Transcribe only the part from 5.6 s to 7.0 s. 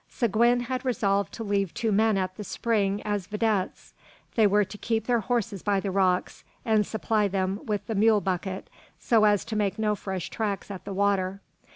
by the rocks, and